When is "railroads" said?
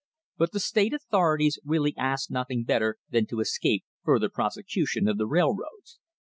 5.27-5.99